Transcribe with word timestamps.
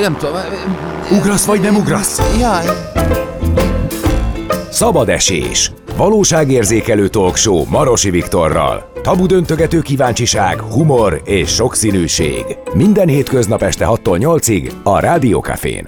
nem 0.00 0.16
tudom. 0.16 0.34
Ugrasz 1.10 1.44
vagy 1.44 1.60
nem 1.60 1.76
ugrasz? 1.76 2.38
Jaj. 2.38 2.64
Szabad 4.70 5.08
esés. 5.08 5.72
Valóságérzékelő 5.96 7.08
talkshow 7.08 7.64
Marosi 7.68 8.10
Viktorral. 8.10 8.92
Tabu 9.02 9.26
döntögető 9.26 9.80
kíváncsiság, 9.80 10.60
humor 10.60 11.20
és 11.24 11.54
sokszínűség. 11.54 12.44
Minden 12.74 13.08
hétköznap 13.08 13.62
este 13.62 13.86
6-tól 13.88 14.18
8-ig 14.18 14.70
a 14.82 14.98
Rádiókafén. 14.98 15.86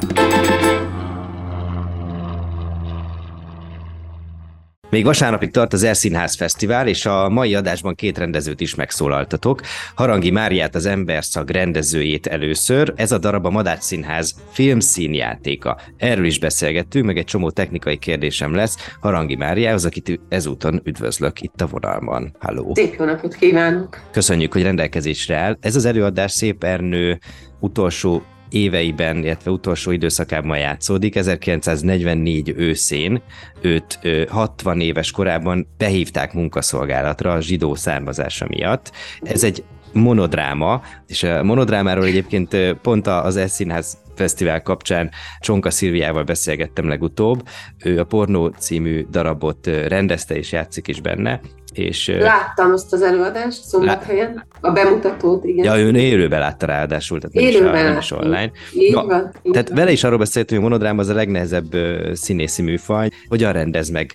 Még 4.93 5.04
vasárnapig 5.04 5.50
tart 5.50 5.72
az 5.72 5.82
Erszínház 5.82 6.34
Fesztivál, 6.34 6.88
és 6.88 7.06
a 7.06 7.29
mai 7.29 7.54
adásban 7.54 7.95
két 7.95 8.18
rendezőt 8.18 8.61
is 8.61 8.74
megszólaltatok. 8.74 9.61
Harangi 9.95 10.30
Máriát, 10.30 10.74
az 10.74 10.86
Emberszag 10.86 11.50
rendezőjét 11.50 12.27
először. 12.27 12.92
Ez 12.96 13.12
a 13.12 13.18
darab 13.18 13.46
a 13.46 13.50
Madács 13.50 13.82
Színház 13.82 14.34
filmszínjátéka. 14.50 15.78
Erről 15.97 16.24
is 16.24 16.38
beszélgettünk, 16.38 17.06
meg 17.06 17.19
egy 17.19 17.24
csomó 17.24 17.50
technikai 17.50 17.97
kérdésem 17.97 18.55
lesz 18.55 18.77
Harangi 19.00 19.36
Máriához, 19.36 19.84
akit 19.84 20.20
ezúton 20.28 20.80
üdvözlök 20.84 21.41
itt 21.41 21.61
a 21.61 21.66
vonalban. 21.66 22.36
Halló! 22.38 22.74
Szép 22.74 22.95
jó 22.98 23.05
napot 23.05 23.34
kívánok! 23.34 24.00
Köszönjük, 24.11 24.52
hogy 24.52 24.62
rendelkezésre 24.62 25.36
áll. 25.36 25.56
Ez 25.61 25.77
az 25.77 25.84
előadás 25.84 26.33
Szép 26.33 26.64
Ernő 26.64 27.19
utolsó 27.61 28.22
éveiben, 28.52 29.16
illetve 29.16 29.51
utolsó 29.51 29.91
időszakában 29.91 30.59
játszódik, 30.59 31.16
1944 31.16 32.52
őszén, 32.56 33.23
őt 33.61 33.98
60 34.28 34.80
éves 34.80 35.11
korában 35.11 35.66
behívták 35.77 36.33
munkaszolgálatra 36.33 37.33
a 37.33 37.41
zsidó 37.41 37.75
származása 37.75 38.47
miatt. 38.48 38.92
Ez 39.23 39.45
egy 39.45 39.65
monodráma, 39.92 40.83
és 41.06 41.23
a 41.23 41.42
monodrámáról 41.42 42.05
egyébként 42.05 42.56
pont 42.83 43.06
az 43.06 43.37
Eszínház 43.37 44.01
Fesztivál 44.15 44.62
kapcsán 44.62 45.11
Csonka 45.41 45.70
Szilviával 45.70 46.23
beszélgettem 46.23 46.89
legutóbb. 46.89 47.42
Ő 47.84 47.98
a 47.98 48.05
Pornó 48.05 48.47
című 48.47 49.06
darabot 49.11 49.67
rendezte 49.67 50.36
és 50.36 50.53
játszik 50.53 50.89
is 50.89 51.00
benne, 51.00 51.41
és, 51.73 52.12
Láttam 52.19 52.73
azt 52.73 52.92
az 52.92 53.03
előadást 53.03 53.62
szombathelyen, 53.65 54.47
a 54.61 54.70
bemutatót, 54.70 55.45
igen. 55.45 55.65
Ja, 55.65 55.87
ön 55.87 55.95
élőben 55.95 56.41
látta 56.41 56.67
ráadásul, 56.67 57.20
tehát 57.20 57.34
nem 57.34 57.45
élőben 57.45 57.75
is, 57.75 57.81
a, 57.81 57.89
nem 57.89 57.98
is 57.98 58.11
online. 58.11 58.51
Így 58.75 58.95
Na, 58.95 59.05
van, 59.06 59.31
így 59.42 59.53
tehát 59.53 59.69
van. 59.69 59.77
vele 59.77 59.91
is 59.91 60.05
arról 60.05 60.19
beszéltünk, 60.19 60.61
hogy 60.61 60.69
a 60.69 60.70
monodráma 60.70 61.01
az 61.01 61.09
a 61.09 61.14
legnehezebb 61.14 61.77
színészi 62.12 62.62
műfaj. 62.62 63.09
Hogyan 63.29 63.53
rendez 63.53 63.89
meg 63.89 64.12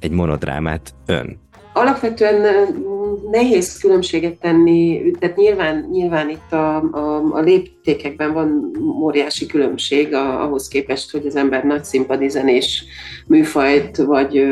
egy 0.00 0.10
monodrámát 0.10 0.94
ön? 1.06 1.40
Alapvetően 1.72 2.66
nehéz 3.32 3.78
különbséget 3.78 4.34
tenni, 4.34 5.10
tehát 5.18 5.36
nyilván, 5.36 5.88
nyilván 5.90 6.28
itt 6.28 6.52
a, 6.52 6.76
a, 6.76 7.32
a 7.32 7.40
léptékekben 7.40 8.32
van 8.32 8.72
óriási 9.00 9.46
különbség 9.46 10.14
ahhoz 10.14 10.68
képest, 10.68 11.10
hogy 11.10 11.26
az 11.26 11.36
ember 11.36 11.64
nagy 11.64 11.84
színpadi 11.84 12.28
zenés 12.28 12.84
műfajt, 13.26 13.96
vagy, 13.96 14.44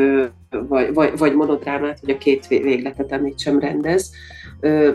vagy, 0.67 0.93
vagy, 0.93 1.17
vagy 1.17 1.35
monodrámát, 1.35 1.99
hogy 1.99 2.09
a 2.09 2.17
két 2.17 2.47
végletet 2.47 3.11
említsem 3.11 3.59
rendez. 3.59 4.11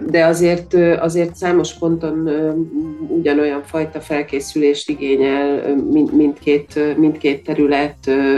De 0.07 0.25
azért, 0.25 0.75
azért 0.99 1.35
számos 1.35 1.79
ponton 1.79 2.29
ugyanolyan 3.09 3.63
fajta 3.63 4.01
felkészülést 4.01 4.89
igényel 4.89 5.75
mindkét, 6.13 6.97
mindkét 6.97 7.45
terület, 7.45 7.97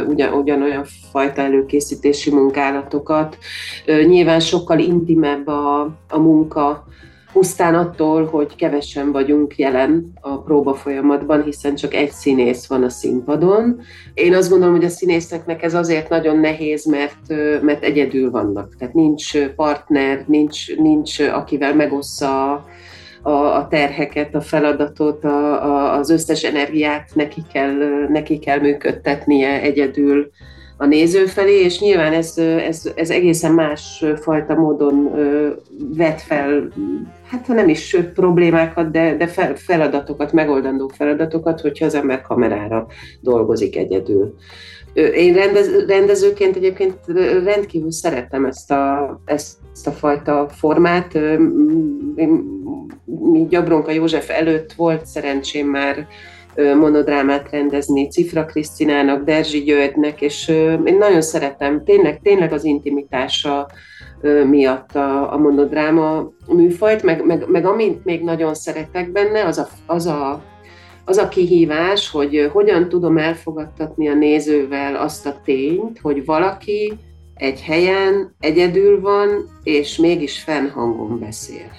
ugyan, 0.08 0.32
ugyanolyan 0.32 0.84
fajta 1.10 1.42
előkészítési 1.42 2.30
munkálatokat. 2.30 3.38
Nyilván 3.86 4.40
sokkal 4.40 4.78
intimebb 4.78 5.46
a, 5.46 5.80
a 6.08 6.18
munka, 6.18 6.86
pusztán 7.38 7.74
attól, 7.74 8.24
hogy 8.24 8.56
kevesen 8.56 9.12
vagyunk 9.12 9.56
jelen 9.56 10.12
a 10.20 10.38
próba 10.38 10.74
folyamatban, 10.74 11.42
hiszen 11.42 11.74
csak 11.74 11.94
egy 11.94 12.10
színész 12.10 12.66
van 12.66 12.82
a 12.82 12.88
színpadon. 12.88 13.80
Én 14.14 14.34
azt 14.34 14.50
gondolom, 14.50 14.74
hogy 14.74 14.84
a 14.84 14.88
színészeknek 14.88 15.62
ez 15.62 15.74
azért 15.74 16.08
nagyon 16.08 16.38
nehéz, 16.38 16.84
mert, 16.84 17.28
mert 17.62 17.82
egyedül 17.82 18.30
vannak. 18.30 18.76
Tehát 18.78 18.94
nincs 18.94 19.46
partner, 19.46 20.24
nincs, 20.26 20.76
nincs 20.76 21.20
akivel 21.20 21.74
megossza 21.74 22.52
a, 23.22 23.30
a 23.30 23.66
terheket, 23.70 24.34
a 24.34 24.40
feladatot, 24.40 25.24
a, 25.24 25.64
a, 25.64 25.98
az 25.98 26.10
összes 26.10 26.42
energiát 26.42 27.10
neki 27.14 27.42
kell, 27.52 28.06
neki 28.08 28.38
kell 28.38 28.58
működtetnie 28.58 29.60
egyedül 29.60 30.30
a 30.80 30.86
néző 30.86 31.26
felé, 31.26 31.60
és 31.60 31.80
nyilván 31.80 32.12
ez, 32.12 32.38
ez, 32.38 32.92
ez 32.94 33.10
egészen 33.10 33.52
más 33.52 34.04
fajta 34.20 34.54
módon 34.54 35.10
vet 35.96 36.20
fel, 36.20 36.72
hát 37.30 37.46
ha 37.46 37.54
nem 37.54 37.68
is 37.68 37.96
problémákat, 38.14 38.90
de, 38.90 39.16
de 39.16 39.26
fel, 39.26 39.56
feladatokat, 39.56 40.32
megoldandó 40.32 40.88
feladatokat, 40.88 41.60
hogyha 41.60 41.84
az 41.84 41.94
ember 41.94 42.20
kamerára 42.20 42.86
dolgozik 43.20 43.76
egyedül. 43.76 44.34
Én 45.14 45.34
rendez, 45.34 45.86
rendezőként 45.86 46.56
egyébként 46.56 46.94
rendkívül 47.44 47.92
szeretem 47.92 48.44
ezt 48.44 48.70
a, 48.70 49.20
ezt 49.24 49.86
a 49.86 49.90
fajta 49.90 50.48
formát. 50.50 51.18
Gyabronka 53.48 53.90
József 53.90 54.30
előtt 54.30 54.72
volt 54.72 55.06
szerencsém 55.06 55.66
már 55.66 56.06
monodrámát 56.78 57.50
rendezni 57.50 58.08
Cifra 58.08 58.44
Krisztinának, 58.44 59.24
Derzsi 59.24 59.58
Györgynek, 59.58 60.20
és 60.20 60.48
én 60.84 60.96
nagyon 60.98 61.22
szeretem, 61.22 61.84
tényleg, 61.84 62.20
tényleg 62.22 62.52
az 62.52 62.64
intimitása 62.64 63.68
miatt 64.46 64.94
a, 64.94 65.32
a 65.32 65.36
monodráma 65.36 66.30
műfajt, 66.46 67.02
meg, 67.02 67.24
meg, 67.24 67.44
meg 67.48 67.66
amit 67.66 68.04
még 68.04 68.22
nagyon 68.22 68.54
szeretek 68.54 69.12
benne, 69.12 69.44
az 69.44 69.58
a, 69.58 69.68
az 69.86 70.06
a 70.06 70.42
az 71.08 71.16
a 71.16 71.28
kihívás, 71.28 72.10
hogy 72.10 72.48
hogyan 72.52 72.88
tudom 72.88 73.18
elfogadtatni 73.18 74.08
a 74.08 74.14
nézővel 74.14 74.96
azt 74.96 75.26
a 75.26 75.40
tényt, 75.44 75.98
hogy 76.02 76.24
valaki 76.24 76.92
egy 77.34 77.60
helyen 77.60 78.34
egyedül 78.40 79.00
van, 79.00 79.28
és 79.62 79.96
mégis 79.96 80.42
fennhangon 80.42 81.18
beszél. 81.18 81.70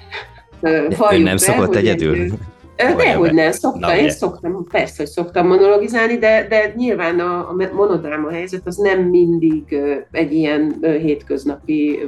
Ön 1.12 1.22
nem 1.22 1.38
szokott 1.38 1.76
egyedül? 1.76 2.14
Egy, 2.14 2.34
Dehogy 2.80 3.34
nem, 3.34 3.52
szoktam, 3.52 3.96
én 3.96 4.10
szoktam, 4.10 4.66
persze, 4.72 4.94
hogy 4.98 5.08
szoktam 5.12 5.48
monologizálni, 5.48 6.18
de, 6.18 6.48
de 6.50 6.74
nyilván 6.76 7.20
a, 7.20 7.38
a 7.38 7.56
monodráma 7.74 8.32
helyzet 8.32 8.62
az 8.66 8.76
nem 8.76 9.00
mindig 9.00 9.80
egy 10.12 10.34
ilyen 10.34 10.76
hétköznapi 10.82 12.00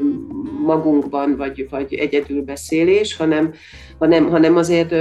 magunkban 0.66 1.36
vagy, 1.36 1.68
vagy 1.70 1.94
egyedülbeszélés, 1.94 3.18
hanem, 3.18 3.54
hanem, 4.00 4.30
hanem 4.30 4.56
azért 4.56 4.94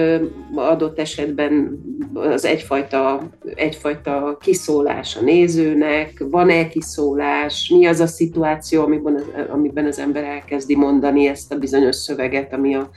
adott 0.54 0.98
esetben 0.98 1.80
az 2.14 2.44
egyfajta, 2.44 3.22
egyfajta 3.54 4.36
kiszólás 4.40 5.16
a 5.16 5.20
nézőnek, 5.20 6.24
van-e 6.30 6.68
kiszólás, 6.68 7.72
mi 7.74 7.86
az 7.86 8.00
a 8.00 8.06
szituáció, 8.06 8.82
amiben 8.82 9.14
az, 9.14 9.24
amiben 9.50 9.86
az 9.86 9.98
ember 9.98 10.24
elkezdi 10.24 10.76
mondani 10.76 11.26
ezt 11.26 11.52
a 11.52 11.58
bizonyos 11.58 11.96
szöveget, 11.96 12.52
ami 12.52 12.74
a, 12.74 12.90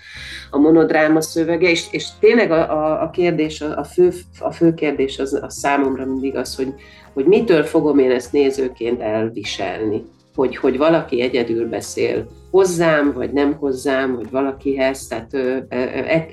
a 0.50 0.58
monodráma 0.58 1.22
szövege, 1.22 1.70
és, 1.70 1.86
és 1.92 2.08
tényleg 2.20 2.52
a, 2.52 2.63
a, 2.64 3.02
a 3.02 3.10
kérdés, 3.10 3.62
a 3.62 3.84
fő, 3.84 4.14
a 4.40 4.52
fő 4.52 4.74
kérdés 4.74 5.20
az, 5.20 5.40
az 5.42 5.58
számomra 5.58 6.06
mindig 6.06 6.36
az, 6.36 6.56
hogy, 6.56 6.74
hogy 7.14 7.26
mitől 7.26 7.64
fogom 7.64 8.00
én 8.00 8.12
ezt 8.12 8.32
nézőként 8.32 9.02
elviselni, 9.02 10.04
hogy, 10.36 10.56
hogy 10.56 10.78
valaki 10.78 11.22
egyedül 11.22 11.70
beszél 11.70 12.28
hozzám, 12.54 13.14
vagy 13.14 13.32
nem 13.32 13.54
hozzám, 13.54 14.16
vagy 14.16 14.30
valakihez, 14.30 15.08
tehát 15.08 15.34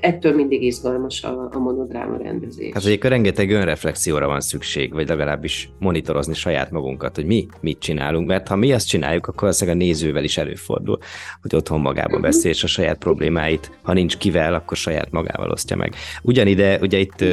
ettől 0.01 0.35
mindig 0.35 0.63
izgalmas 0.63 1.23
a, 1.23 1.49
a 1.51 1.59
monodráma 1.59 2.17
rendezés. 2.17 2.73
Hát 2.73 2.83
egyébként 2.85 3.13
rengeteg 3.13 3.51
önreflexióra 3.51 4.27
van 4.27 4.41
szükség, 4.41 4.93
vagy 4.93 5.07
legalábbis 5.07 5.69
monitorozni 5.79 6.33
saját 6.33 6.71
magunkat, 6.71 7.15
hogy 7.15 7.25
mi 7.25 7.47
mit 7.59 7.79
csinálunk, 7.79 8.27
mert 8.27 8.47
ha 8.47 8.55
mi 8.55 8.73
azt 8.73 8.87
csináljuk, 8.87 9.27
akkor 9.27 9.47
az 9.47 9.61
a 9.61 9.73
nézővel 9.73 10.23
is 10.23 10.37
előfordul, 10.37 10.97
hogy 11.41 11.55
otthon 11.55 11.79
magában 11.79 12.19
uh-huh. 12.19 12.29
beszél, 12.29 12.51
és 12.51 12.63
a 12.63 12.67
saját 12.67 12.97
problémáit, 12.97 13.79
ha 13.81 13.93
nincs 13.93 14.17
kivel, 14.17 14.53
akkor 14.53 14.77
saját 14.77 15.11
magával 15.11 15.49
osztja 15.49 15.75
meg. 15.75 15.95
Ugyanide, 16.21 16.77
ugye 16.81 16.97
itt 16.97 17.23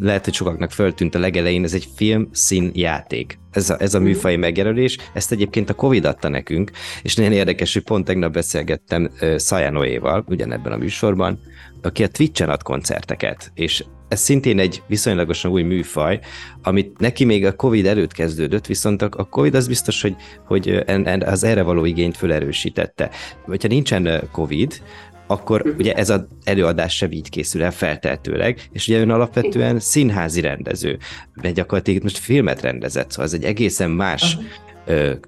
lehet, 0.00 0.24
hogy 0.24 0.34
sokaknak 0.34 0.70
föltűnt 0.70 1.14
a 1.14 1.18
legelején, 1.18 1.64
ez 1.64 1.74
egy 1.74 1.88
film 1.96 2.28
színjáték. 2.32 3.38
Ez 3.50 3.70
a, 3.70 3.76
ez 3.80 3.94
a 3.94 4.00
műfai 4.00 4.36
megjelölés, 4.36 4.98
ezt 5.14 5.32
egyébként 5.32 5.70
a 5.70 5.74
Covid 5.74 6.04
adta 6.04 6.28
nekünk, 6.28 6.70
és 7.02 7.14
nagyon 7.16 7.32
érdekes, 7.32 7.72
hogy 7.72 7.82
pont 7.82 7.97
tegnap 8.04 8.32
beszélgettem 8.32 9.10
Szajanoéval, 9.36 10.24
ugyanebben 10.28 10.72
a 10.72 10.76
műsorban, 10.76 11.40
aki 11.82 12.02
a 12.02 12.08
Twitch-en 12.08 12.48
ad 12.48 12.62
koncerteket, 12.62 13.50
és 13.54 13.84
ez 14.08 14.20
szintén 14.20 14.58
egy 14.58 14.82
viszonylagosan 14.86 15.50
új 15.50 15.62
műfaj, 15.62 16.20
amit 16.62 16.98
neki 16.98 17.24
még 17.24 17.44
a 17.44 17.56
Covid 17.56 17.86
előtt 17.86 18.12
kezdődött, 18.12 18.66
viszont 18.66 19.02
a 19.02 19.24
Covid 19.30 19.54
az 19.54 19.68
biztos, 19.68 20.02
hogy, 20.02 20.16
hogy 20.46 20.84
az 21.20 21.44
erre 21.44 21.62
való 21.62 21.84
igényt 21.84 22.16
felerősítette. 22.16 23.10
Hogyha 23.44 23.68
nincsen 23.68 24.28
Covid, 24.32 24.82
akkor 25.26 25.74
ugye 25.78 25.94
ez 25.94 26.10
az 26.10 26.26
előadás 26.44 26.96
sem 26.96 27.12
így 27.12 27.28
készül 27.28 27.62
el 27.62 27.70
feltehetőleg, 27.70 28.68
és 28.72 28.88
ugye 28.88 29.00
ön 29.00 29.10
alapvetően 29.10 29.80
színházi 29.80 30.40
rendező, 30.40 30.98
de 31.40 31.50
gyakorlatilag 31.50 32.02
most 32.02 32.18
filmet 32.18 32.60
rendezett, 32.60 33.10
szóval 33.10 33.26
ez 33.26 33.32
egy 33.32 33.44
egészen 33.44 33.90
más 33.90 34.34
uh-huh. 34.34 34.50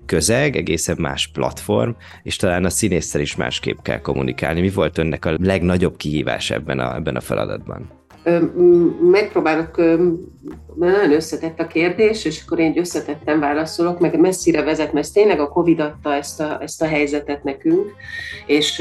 Közeg, 0.07 0.57
egészen 0.57 0.97
más 1.01 1.27
platform, 1.27 1.91
és 2.23 2.37
talán 2.37 2.65
a 2.65 2.71
színésszel 2.71 3.21
is 3.21 3.37
másképp 3.37 3.79
kell 3.83 4.01
kommunikálni. 4.01 4.61
Mi 4.61 4.71
volt 4.71 4.99
önnek 4.99 5.25
a 5.25 5.35
legnagyobb 5.39 5.97
kihívás 5.97 6.51
ebben 6.51 6.79
a, 6.79 6.95
ebben 6.95 7.17
a 7.17 7.21
feladatban? 7.21 8.00
Megpróbálok, 9.01 9.77
nagyon 10.75 11.13
összetett 11.13 11.61
a 11.61 11.67
kérdés, 11.67 12.25
és 12.25 12.43
akkor 12.45 12.59
én 12.59 12.79
összetettem 12.79 13.41
válaszolok, 13.41 14.01
meg 14.01 14.21
messzire 14.21 14.63
vezet, 14.63 14.93
mert 14.93 15.13
tényleg 15.13 15.41
a 15.41 15.49
Covid 15.49 15.81
adta 15.81 16.15
ezt 16.15 16.41
a, 16.41 16.59
ezt 16.63 16.83
a 16.83 16.87
helyzetet 16.87 17.45
nekünk, 17.45 17.95
és 18.47 18.79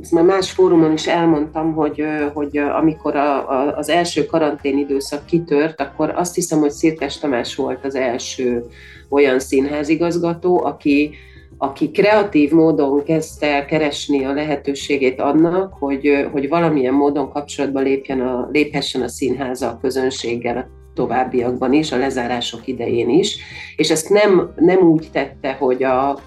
ezt 0.00 0.12
már 0.12 0.24
más 0.24 0.50
fórumon 0.50 0.92
is 0.92 1.06
elmondtam, 1.06 1.74
hogy, 1.74 2.04
hogy 2.32 2.56
amikor 2.56 3.16
a, 3.16 3.50
a, 3.50 3.76
az 3.76 3.88
első 3.88 4.26
karantén 4.26 4.78
időszak 4.78 5.24
kitört, 5.26 5.80
akkor 5.80 6.12
azt 6.16 6.34
hiszem, 6.34 6.58
hogy 6.58 6.70
Szirtes 6.70 7.18
Tamás 7.18 7.54
volt 7.54 7.84
az 7.84 7.94
első 7.94 8.64
olyan 9.08 9.38
színházigazgató, 9.38 10.64
aki 10.64 11.14
aki 11.56 11.90
kreatív 11.90 12.50
módon 12.50 13.04
kezdte 13.04 13.46
el 13.46 13.64
keresni 13.64 14.24
a 14.24 14.32
lehetőségét 14.32 15.20
annak, 15.20 15.72
hogy, 15.78 16.28
hogy 16.32 16.48
valamilyen 16.48 16.94
módon 16.94 17.30
kapcsolatba 17.30 17.80
lépjen 17.80 18.20
a, 18.20 18.48
léphessen 18.52 19.02
a 19.02 19.08
színháza 19.08 19.68
a 19.68 19.78
közönséggel 19.80 20.56
a 20.56 20.66
továbbiakban 20.94 21.72
is, 21.72 21.92
a 21.92 21.96
lezárások 21.96 22.66
idején 22.66 23.08
is, 23.08 23.38
és 23.76 23.90
ezt 23.90 24.08
nem, 24.08 24.52
nem 24.56 24.78
úgy 24.78 25.08
tette, 25.12 25.52
hogy 25.52 25.82
a 25.82 26.18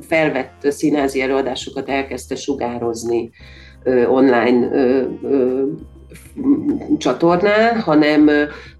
felvett 0.00 0.62
színházi 0.70 1.20
előadásokat 1.20 1.88
elkezdte 1.88 2.34
sugározni 2.34 3.30
online 4.08 4.68
csatornán, 6.98 7.80
hanem, 7.80 8.30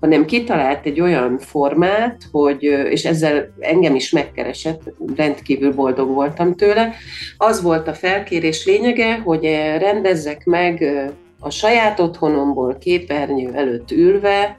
hanem 0.00 0.25
kitalált 0.25 0.86
egy 0.86 1.00
olyan 1.00 1.38
formát, 1.38 2.22
hogy, 2.32 2.62
és 2.62 3.04
ezzel 3.04 3.54
engem 3.60 3.94
is 3.94 4.10
megkeresett, 4.10 4.82
rendkívül 5.16 5.72
boldog 5.72 6.08
voltam 6.08 6.54
tőle. 6.54 6.94
Az 7.36 7.62
volt 7.62 7.88
a 7.88 7.94
felkérés 7.94 8.66
lényege, 8.66 9.19
hogy 9.19 9.42
rendezzek 9.78 10.44
meg 10.44 10.84
a 11.40 11.50
saját 11.50 12.00
otthonomból 12.00 12.76
képernyő 12.78 13.50
előtt 13.54 13.90
ülve 13.90 14.56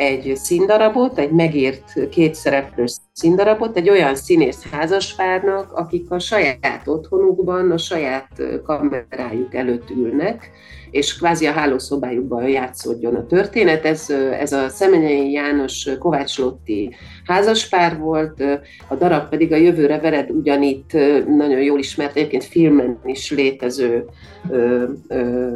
egy 0.00 0.32
színdarabot, 0.36 1.18
egy 1.18 1.30
megírt 1.30 2.08
kétszereplős 2.10 2.96
színdarabot 3.12 3.76
egy 3.76 3.90
olyan 3.90 4.14
színész 4.14 4.66
házaspárnak, 4.70 5.72
akik 5.72 6.10
a 6.10 6.18
saját 6.18 6.82
otthonukban, 6.84 7.70
a 7.70 7.78
saját 7.78 8.28
kamerájuk 8.64 9.54
előtt 9.54 9.90
ülnek, 9.90 10.50
és 10.90 11.16
kvázi 11.16 11.46
a 11.46 11.52
hálószobájukban 11.52 12.48
játszódjon 12.48 13.14
a 13.14 13.26
történet. 13.26 13.84
Ez, 13.84 14.10
ez 14.40 14.52
a 14.52 14.68
Szemenyei 14.68 15.32
János 15.32 15.88
Kovács 15.98 16.38
Lotti 16.38 16.94
házaspár 17.24 17.98
volt, 17.98 18.42
a 18.88 18.94
darab 18.94 19.28
pedig 19.28 19.52
a 19.52 19.56
Jövőre 19.56 19.98
vered 19.98 20.30
ugyanitt 20.30 20.92
nagyon 21.26 21.62
jól 21.62 21.78
ismert, 21.78 22.16
egyébként 22.16 22.44
filmen 22.44 22.98
is 23.04 23.30
létező 23.30 24.04
ö, 24.50 24.84
ö, 25.08 25.48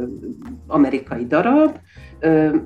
amerikai 0.67 1.25
darab, 1.27 1.75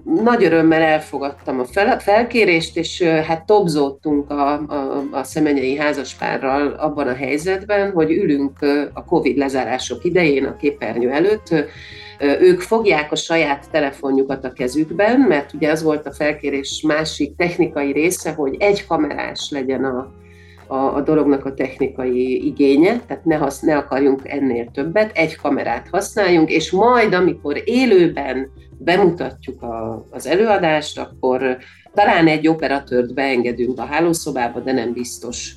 nagy 0.04 0.44
örömmel 0.44 0.82
elfogadtam 0.82 1.60
a 1.60 1.66
fel, 1.66 2.00
felkérést, 2.00 2.78
és 2.78 3.02
hát 3.02 3.46
tobzódtunk 3.46 4.30
a, 4.30 4.54
a, 4.54 5.04
a 5.12 5.24
szemenyei 5.24 5.78
házaspárral 5.78 6.68
abban 6.68 7.08
a 7.08 7.14
helyzetben, 7.14 7.92
hogy 7.92 8.12
ülünk 8.12 8.60
a 8.94 9.06
Covid 9.06 9.38
lezárások 9.38 10.04
idején 10.04 10.46
a 10.46 10.56
képernyő 10.56 11.10
előtt, 11.10 11.54
ők 12.40 12.62
fogják 12.62 13.12
a 13.12 13.16
saját 13.16 13.70
telefonjukat 13.72 14.46
a 14.46 14.52
kezükben, 14.52 15.20
mert 15.20 15.54
ugye 15.54 15.72
az 15.72 15.84
volt 15.84 16.06
a 16.06 16.14
felkérés 16.14 16.84
másik 16.88 17.36
technikai 17.36 17.92
része, 17.92 18.32
hogy 18.32 18.56
egy 18.60 18.88
kamerás 18.88 19.50
legyen 19.52 19.84
a, 19.84 20.12
a, 20.70 20.96
a 20.96 21.02
dolognak 21.02 21.46
a 21.46 21.54
technikai 21.54 22.46
igénye, 22.46 23.02
tehát 23.08 23.26
ne, 23.26 23.36
hasz, 23.36 23.60
ne 23.60 23.78
akarjunk 23.78 24.22
ennél 24.24 24.70
többet, 24.74 25.18
egy 25.18 25.36
kamerát 25.36 25.88
használjunk, 25.92 26.50
és 26.50 26.72
majd, 26.72 27.14
amikor 27.14 27.62
élőben 27.66 28.52
bemutatjuk 28.78 29.62
a, 29.62 30.06
az 30.12 30.28
előadást, 30.28 31.00
akkor 31.00 31.58
talán 31.94 32.28
egy 32.28 32.48
operatőrt 32.48 33.14
beengedünk 33.14 33.80
a 33.80 33.86
hálószobába, 33.86 34.60
de 34.60 34.72
nem 34.72 34.94
biztos. 34.94 35.52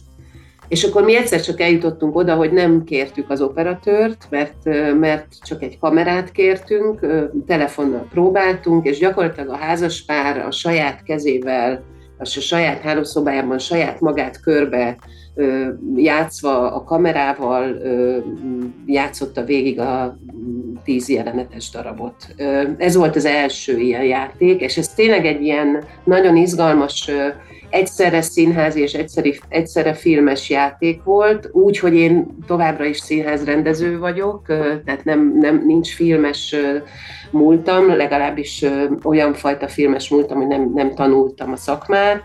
És 0.69 0.85
akkor 0.85 1.05
mi 1.05 1.17
egyszer 1.17 1.41
csak 1.41 1.61
eljutottunk 1.61 2.17
oda, 2.17 2.35
hogy 2.35 2.53
nem 2.53 2.85
kértük 2.85 3.31
az 3.31 3.41
operatőrt, 3.41 4.27
mert, 4.31 4.65
mert 4.99 5.27
csak 5.45 5.63
egy 5.63 5.79
kamerát 5.79 6.33
kértünk, 6.33 7.07
telefonnal 7.47 8.09
próbáltunk, 8.11 8.87
és 8.87 8.99
gyakorlatilag 8.99 9.49
a 9.49 9.57
házaspár 9.57 10.39
a 10.47 10.51
saját 10.51 11.03
kezével, 11.03 11.83
a 12.37 12.41
saját 12.41 12.81
hálószobájában 12.81 13.59
saját 13.59 14.01
magát 14.01 14.41
körbe 14.41 14.97
játszva 15.97 16.73
a 16.75 16.85
kamerával 16.85 17.77
játszotta 18.87 19.45
végig 19.45 19.81
a 19.81 20.19
tíz 20.85 21.09
jelenetes 21.09 21.71
darabot. 21.71 22.35
Ez 22.79 22.97
volt 22.97 23.17
az 23.17 23.25
első 23.25 23.79
ilyen 23.79 24.05
játék, 24.05 24.61
és 24.61 24.77
ez 24.77 24.89
tényleg 24.89 25.27
egy 25.27 25.43
ilyen 25.43 25.85
nagyon 26.05 26.37
izgalmas 26.37 27.11
egyszerre 27.73 28.21
színház 28.21 28.77
és 28.77 28.93
egyszerre, 28.93 29.31
egyszerre 29.49 29.95
filmes 29.95 30.51
játék 30.51 31.03
volt, 31.03 31.49
úgy, 31.53 31.79
hogy 31.79 31.95
én 31.95 32.27
továbbra 32.47 32.85
is 32.85 32.99
színházrendező 32.99 33.99
vagyok, 33.99 34.47
tehát 34.85 35.05
nem, 35.05 35.37
nem 35.39 35.63
nincs 35.67 35.95
filmes 35.95 36.55
múltam, 37.31 37.97
legalábbis 37.97 38.65
olyan 39.03 39.35
fajta 39.35 39.69
filmes 39.69 40.09
múltam, 40.09 40.37
hogy 40.37 40.47
nem, 40.47 40.73
nem 40.75 40.95
tanultam 40.95 41.53
a 41.53 41.57
szakmát. 41.57 42.23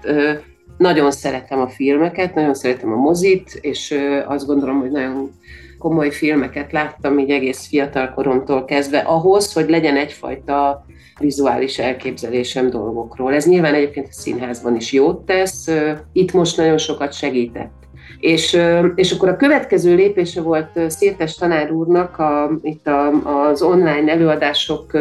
Nagyon 0.78 1.12
szeretem 1.12 1.60
a 1.60 1.68
filmeket, 1.68 2.36
nagyon 2.36 2.54
szeretem 2.54 2.92
a 2.92 2.96
mozit, 2.96 3.58
és 3.62 4.00
azt 4.28 4.46
gondolom, 4.46 4.80
hogy 4.80 4.92
nagyon 4.92 5.32
komoly 5.78 6.12
filmeket 6.12 6.72
láttam 6.72 7.20
így 7.20 7.30
egész 7.30 7.68
fiatal 7.68 8.14
koromtól 8.16 8.66
kezdve 8.66 8.98
ahhoz, 8.98 9.54
hogy 9.54 9.70
legyen 9.70 9.98
egyfajta 9.98 10.86
vizuális 11.20 11.80
elképzelésem 11.80 12.70
dolgokról. 12.70 13.34
Ez 13.34 13.46
nyilván 13.46 13.74
egyébként 13.74 14.08
a 14.08 14.14
színházban 14.14 14.76
is 14.76 14.92
jót 14.92 15.26
tesz, 15.26 15.68
itt 16.14 16.32
most 16.32 16.58
nagyon 16.58 16.78
sokat 16.78 17.14
segített. 17.14 17.76
És, 18.20 18.60
és 18.96 19.12
akkor 19.12 19.30
a 19.30 19.36
következő 19.36 19.96
lépése 19.96 20.42
volt 20.42 20.80
Szirtes 20.88 21.36
tanár 21.36 21.72
úrnak 21.72 22.20
a, 22.20 22.60
itt 22.62 22.88
a, 22.88 23.08
az 23.48 23.62
online 23.62 24.12
előadások 24.12 24.92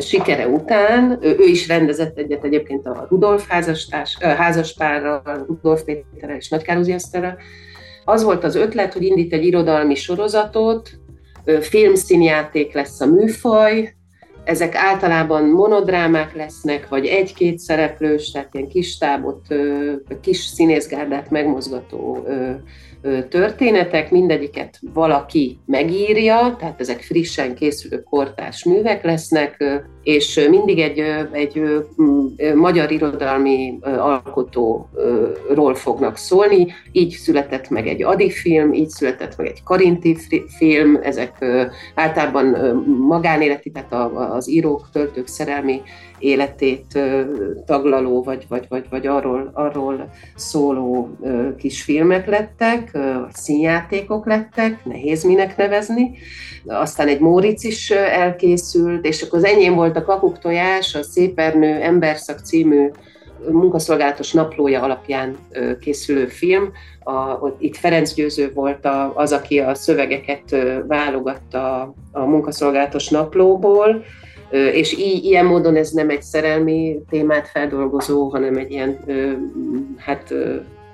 sikere 0.00 0.48
után, 0.48 1.18
ő, 1.20 1.36
ő 1.38 1.44
is 1.44 1.68
rendezett 1.68 2.18
egyet 2.18 2.44
egyébként 2.44 2.86
a 2.86 3.06
Rudolf 3.08 3.48
házastárs, 3.48 4.18
házaspárral, 4.20 5.22
Rudolf 5.46 5.82
Péterrel 5.82 6.36
és 6.36 6.48
Nagykározi 6.48 6.92
Eszterrel. 6.92 7.36
Az 8.08 8.22
volt 8.22 8.44
az 8.44 8.54
ötlet, 8.54 8.92
hogy 8.92 9.02
indít 9.02 9.32
egy 9.32 9.44
irodalmi 9.44 9.94
sorozatot, 9.94 10.90
filmszínjáték 11.60 12.74
lesz 12.74 13.00
a 13.00 13.06
műfaj, 13.06 13.94
ezek 14.44 14.74
általában 14.74 15.44
monodrámák 15.44 16.34
lesznek, 16.34 16.88
vagy 16.88 17.06
egy-két 17.06 17.58
szereplős, 17.58 18.30
tehát 18.30 18.54
ilyen 18.54 18.68
kis 18.68 18.98
tábot, 18.98 19.46
kis 20.20 20.38
színészgárdát 20.38 21.30
megmozgató 21.30 22.26
történetek, 23.28 24.10
mindegyiket 24.10 24.78
valaki 24.92 25.58
megírja, 25.66 26.56
tehát 26.58 26.80
ezek 26.80 27.00
frissen 27.00 27.54
készülő 27.54 28.02
kortárs 28.02 28.64
művek 28.64 29.04
lesznek, 29.04 29.64
és 30.02 30.46
mindig 30.50 30.78
egy, 30.78 31.02
egy 31.32 31.62
magyar 32.54 32.90
irodalmi 32.90 33.78
alkotóról 33.82 35.74
fognak 35.74 36.16
szólni. 36.16 36.66
Így 36.92 37.10
született 37.10 37.68
meg 37.68 37.86
egy 37.86 38.02
Adi 38.02 38.30
film, 38.30 38.72
így 38.72 38.88
született 38.88 39.36
meg 39.36 39.46
egy 39.46 39.62
Karinti 39.62 40.16
film, 40.56 40.98
ezek 41.02 41.44
általában 41.94 42.46
magánéleti, 43.08 43.70
tehát 43.70 43.92
az 44.36 44.50
írók, 44.50 44.88
töltők 44.92 45.26
szerelmi 45.26 45.82
életét 46.18 46.98
taglaló, 47.66 48.22
vagy, 48.22 48.46
vagy, 48.48 48.66
vagy, 48.68 48.84
vagy 48.90 49.06
arról, 49.06 49.50
arról 49.52 50.08
szóló 50.34 51.16
kis 51.58 51.82
filmek 51.82 52.26
lettek, 52.26 52.98
színjátékok 53.32 54.26
lettek, 54.26 54.84
nehéz 54.84 55.24
minek 55.24 55.56
nevezni. 55.56 56.10
Aztán 56.66 57.08
egy 57.08 57.20
Móric 57.20 57.64
is 57.64 57.90
elkészült, 57.90 59.04
és 59.04 59.22
akkor 59.22 59.38
az 59.38 59.44
enyém 59.44 59.74
volt 59.74 59.96
a 59.96 60.04
Kakuk 60.04 60.38
tojás, 60.38 60.94
a 60.94 61.02
Szépernő 61.02 61.80
Emberszak 61.80 62.38
című 62.38 62.90
munkaszolgálatos 63.50 64.32
naplója 64.32 64.82
alapján 64.82 65.36
készülő 65.80 66.26
film. 66.26 66.72
A, 67.04 67.48
itt 67.58 67.76
Ferenc 67.76 68.14
Győző 68.14 68.52
volt 68.54 68.84
a, 68.84 69.12
az, 69.14 69.32
aki 69.32 69.58
a 69.58 69.74
szövegeket 69.74 70.56
válogatta 70.86 71.94
a 72.12 72.24
munkaszolgálatos 72.24 73.08
naplóból, 73.08 74.04
és 74.50 74.98
így, 74.98 75.24
ilyen 75.24 75.46
módon 75.46 75.76
ez 75.76 75.90
nem 75.90 76.10
egy 76.10 76.22
szerelmi 76.22 76.98
témát 77.10 77.48
feldolgozó, 77.48 78.28
hanem 78.28 78.56
egy 78.56 78.70
ilyen 78.70 78.98
hát 79.96 80.34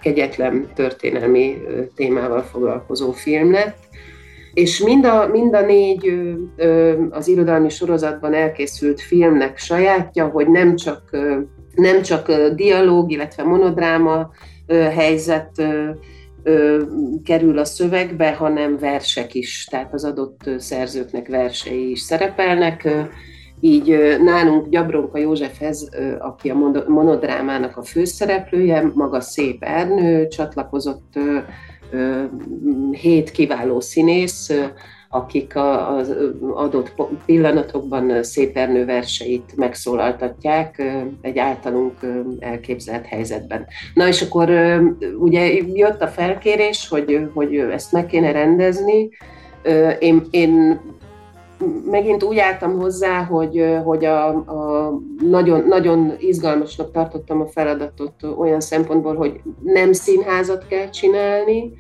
kegyetlen 0.03 0.69
történelmi 0.75 1.59
témával 1.95 2.43
foglalkozó 2.43 3.13
film 3.13 3.53
lett. 3.53 3.77
És 4.55 4.79
mind 4.79 5.05
a, 5.05 5.29
mind 5.33 5.55
a 5.55 5.61
négy 5.61 6.23
az 7.11 7.29
irodalmi 7.29 7.69
sorozatban 7.69 8.35
elkészült 8.35 9.01
filmnek 9.01 9.59
sajátja, 9.59 10.27
hogy 10.27 10.49
nem 10.49 10.77
csak, 10.77 11.03
nem 11.75 12.03
csak 12.03 12.33
dialóg, 12.55 13.11
illetve 13.11 13.43
monodráma 13.43 14.31
helyzet 14.69 15.63
kerül 17.25 17.59
a 17.59 17.65
szövegbe, 17.65 18.33
hanem 18.33 18.79
versek 18.79 19.35
is, 19.35 19.67
tehát 19.71 19.95
az 19.95 20.05
adott 20.05 20.51
szerzőknek 20.59 21.29
versei 21.29 21.91
is 21.91 22.01
szerepelnek 22.01 22.89
így 23.65 24.19
nálunk 24.25 24.69
Gyabronka 24.69 25.19
Józsefhez, 25.19 25.89
aki 26.19 26.51
a 26.51 26.55
monodrámának 26.87 27.77
a 27.77 27.83
főszereplője, 27.83 28.91
maga 28.95 29.21
szép 29.21 29.63
Ernő, 29.63 30.27
csatlakozott 30.29 31.19
hét 32.91 33.31
kiváló 33.31 33.81
színész, 33.81 34.51
akik 35.09 35.57
az 35.97 36.15
adott 36.55 36.93
pillanatokban 37.27 38.23
szép 38.23 38.57
Ernő 38.57 38.85
verseit 38.85 39.57
megszólaltatják 39.57 40.83
egy 41.21 41.39
általunk 41.39 41.99
elképzelt 42.39 43.07
helyzetben. 43.07 43.67
Na 43.95 44.09
és 44.09 44.23
akkor 44.23 44.51
ugye 45.19 45.53
jött 45.75 46.03
a 46.03 46.09
felkérés, 46.09 46.89
hogy, 46.89 47.29
hogy 47.35 47.57
ezt 47.57 47.93
meg 47.93 48.07
kéne 48.07 48.33
rendezni. 48.33 49.09
Én, 49.99 50.27
én 50.31 50.81
megint 51.91 52.23
úgy 52.23 52.39
álltam 52.39 52.79
hozzá, 52.79 53.25
hogy, 53.25 53.65
hogy 53.85 54.05
a, 54.05 54.27
a 54.29 54.93
nagyon, 55.31 55.65
nagyon 55.69 56.13
izgalmasnak 56.19 56.93
tartottam 56.93 57.41
a 57.41 57.47
feladatot 57.47 58.23
olyan 58.39 58.61
szempontból, 58.61 59.15
hogy 59.15 59.41
nem 59.63 59.93
színházat 59.93 60.67
kell 60.67 60.89
csinálni, 60.89 61.73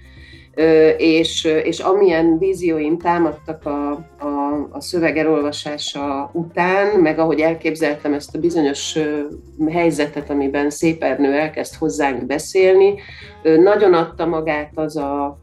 és, 0.96 1.44
és 1.44 1.78
amilyen 1.78 2.38
vízióim 2.38 2.98
támadtak 2.98 3.66
a, 3.66 3.90
a, 4.18 4.68
a 4.70 4.80
szöveg 4.80 5.16
elolvasása 5.16 6.30
után, 6.32 7.00
meg 7.00 7.18
ahogy 7.18 7.40
elképzeltem 7.40 8.12
ezt 8.12 8.34
a 8.34 8.38
bizonyos 8.38 8.98
helyzetet, 9.70 10.30
amiben 10.30 10.70
Szép 10.70 11.02
Ernő 11.02 11.32
elkezd 11.32 11.74
hozzánk 11.74 12.26
beszélni, 12.26 12.94
nagyon 13.42 13.94
adta 13.94 14.26
magát 14.26 14.70
az 14.74 14.96
a, 14.96 15.41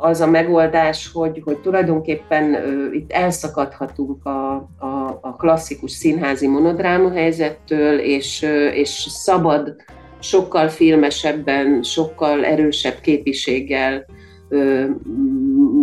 az 0.00 0.20
a 0.20 0.26
megoldás, 0.26 1.10
hogy, 1.12 1.42
hogy 1.44 1.58
tulajdonképpen 1.58 2.54
uh, 2.54 2.94
itt 2.94 3.12
elszakadhatunk 3.12 4.24
a, 4.24 4.54
a, 4.78 5.18
a 5.20 5.36
klasszikus 5.36 5.90
színházi 5.90 6.46
monodráma 6.46 7.10
helyzettől, 7.12 7.98
és, 7.98 8.46
és 8.72 8.88
szabad 9.08 9.76
sokkal 10.20 10.68
filmesebben, 10.68 11.82
sokkal 11.82 12.44
erősebb 12.44 13.00
képiséggel 13.00 14.06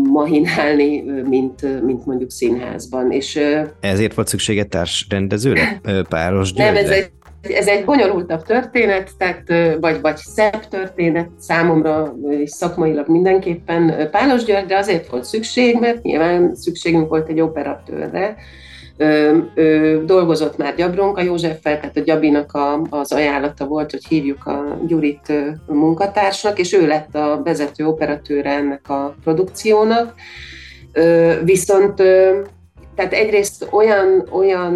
mahinálni, 0.03 1.01
mint, 1.29 1.83
mint 1.83 2.05
mondjuk 2.05 2.31
színházban. 2.31 3.11
És, 3.11 3.39
Ezért 3.79 4.13
volt 4.13 4.27
szüksége 4.27 4.63
társrendezőre? 4.63 5.81
Páros 6.09 6.53
Nem, 6.53 6.75
ez 6.75 6.89
egy 6.89 7.11
ez 7.51 7.67
egy 7.67 7.85
bonyolultabb 7.85 8.43
történet, 8.43 9.11
tehát, 9.17 9.77
vagy, 9.79 10.01
vagy 10.01 10.15
szebb 10.15 10.67
történet 10.67 11.29
számomra, 11.39 12.15
és 12.29 12.49
szakmailag 12.49 13.07
mindenképpen 13.07 14.09
Pálos 14.11 14.43
György, 14.43 14.65
de 14.65 14.77
azért 14.77 15.07
volt 15.07 15.23
szükség, 15.23 15.79
mert 15.79 16.01
nyilván 16.01 16.55
szükségünk 16.55 17.09
volt 17.09 17.29
egy 17.29 17.41
operatőrre, 17.41 18.35
Ö, 18.99 19.37
ö, 19.55 20.01
dolgozott 20.05 20.57
már 20.57 20.75
Gyabronka 20.75 21.21
Józseffel, 21.21 21.79
tehát 21.79 21.97
a 21.97 22.01
Gyabinak 22.01 22.53
a, 22.53 22.81
az 22.89 23.11
ajánlata 23.11 23.65
volt, 23.65 23.91
hogy 23.91 24.05
hívjuk 24.05 24.45
a 24.45 24.79
Gyurit 24.87 25.33
munkatársnak, 25.65 26.59
és 26.59 26.73
ő 26.73 26.87
lett 26.87 27.15
a 27.15 27.41
vezető 27.43 27.85
operatőre 27.85 28.49
ennek 28.49 28.89
a 28.89 29.15
produkciónak. 29.23 30.13
Viszont 31.43 31.95
tehát 32.95 33.13
egyrészt 33.13 33.67
olyan, 33.71 34.27
olyan 34.31 34.73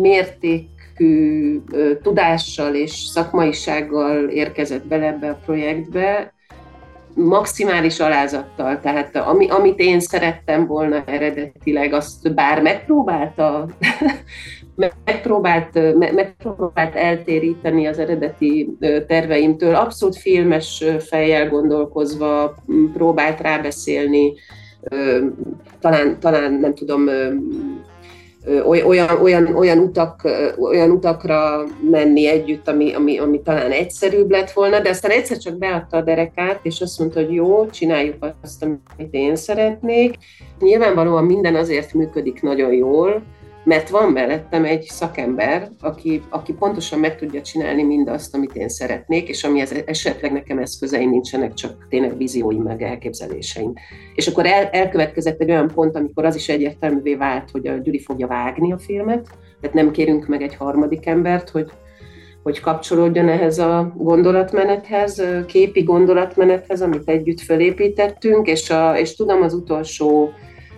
mérték 0.00 0.68
mértékű 1.02 1.60
tudással 2.02 2.74
és 2.74 2.90
szakmaisággal 2.90 4.28
érkezett 4.28 4.86
bele 4.86 5.06
ebbe 5.06 5.28
a 5.28 5.38
projektbe, 5.44 6.32
maximális 7.14 8.00
alázattal, 8.00 8.80
tehát 8.80 9.16
ami, 9.16 9.48
amit 9.48 9.78
én 9.78 10.00
szerettem 10.00 10.66
volna 10.66 11.02
eredetileg, 11.06 11.92
azt 11.92 12.34
bár 12.34 12.62
megpróbálta, 12.62 13.68
megpróbált, 15.04 15.96
megpróbált 16.14 16.94
eltéríteni 16.94 17.86
az 17.86 17.98
eredeti 17.98 18.76
terveimtől, 19.06 19.74
abszolút 19.74 20.16
filmes 20.16 20.84
fejjel 20.98 21.48
gondolkozva 21.48 22.54
próbált 22.92 23.40
rábeszélni, 23.40 24.32
talán, 25.80 26.20
talán 26.20 26.52
nem 26.52 26.74
tudom, 26.74 27.08
olyan, 28.66 29.08
olyan, 29.22 29.54
olyan, 29.54 29.78
utak, 29.78 30.22
olyan 30.60 30.90
utakra 30.90 31.64
menni 31.90 32.26
együtt, 32.26 32.68
ami, 32.68 32.94
ami, 32.94 33.18
ami 33.18 33.40
talán 33.40 33.70
egyszerűbb 33.70 34.30
lett 34.30 34.50
volna, 34.50 34.80
de 34.80 34.88
aztán 34.88 35.10
egyszer 35.10 35.36
csak 35.36 35.58
beadta 35.58 35.96
a 35.96 36.02
derekát, 36.02 36.60
és 36.62 36.80
azt 36.80 36.98
mondta, 36.98 37.20
hogy 37.20 37.32
jó, 37.32 37.70
csináljuk 37.70 38.16
azt, 38.42 38.62
amit 38.62 39.08
én 39.10 39.36
szeretnék. 39.36 40.18
Nyilvánvalóan 40.58 41.24
minden 41.24 41.54
azért 41.54 41.94
működik 41.94 42.42
nagyon 42.42 42.72
jól, 42.72 43.22
mert 43.64 43.88
van 43.88 44.12
mellettem 44.12 44.64
egy 44.64 44.82
szakember, 44.82 45.68
aki, 45.80 46.22
aki 46.28 46.52
pontosan 46.52 46.98
meg 46.98 47.16
tudja 47.16 47.42
csinálni 47.42 47.82
mindazt, 47.82 48.34
amit 48.34 48.54
én 48.54 48.68
szeretnék, 48.68 49.28
és 49.28 49.44
ami 49.44 49.60
ez, 49.60 49.74
esetleg 49.86 50.32
nekem 50.32 50.58
eszközeim 50.58 51.10
nincsenek, 51.10 51.54
csak 51.54 51.86
tényleg 51.88 52.16
vízióim 52.16 52.62
meg 52.62 52.82
elképzeléseim. 52.82 53.72
És 54.14 54.26
akkor 54.26 54.46
el, 54.46 54.68
elkövetkezett 54.70 55.40
egy 55.40 55.50
olyan 55.50 55.70
pont, 55.74 55.96
amikor 55.96 56.24
az 56.24 56.34
is 56.34 56.48
egyértelművé 56.48 57.14
vált, 57.14 57.50
hogy 57.50 57.66
a 57.66 57.76
Gyuri 57.76 58.00
fogja 58.00 58.26
vágni 58.26 58.72
a 58.72 58.78
filmet, 58.78 59.28
tehát 59.60 59.76
nem 59.76 59.90
kérünk 59.90 60.26
meg 60.26 60.42
egy 60.42 60.54
harmadik 60.54 61.06
embert, 61.06 61.50
hogy, 61.50 61.70
hogy 62.42 62.60
kapcsolódjon 62.60 63.28
ehhez 63.28 63.58
a 63.58 63.92
gondolatmenethez, 63.96 65.22
képi 65.46 65.82
gondolatmenethez, 65.82 66.82
amit 66.82 67.08
együtt 67.08 67.40
felépítettünk, 67.40 68.46
és, 68.46 68.70
a, 68.70 68.98
és 68.98 69.16
tudom 69.16 69.42
az 69.42 69.54
utolsó 69.54 70.32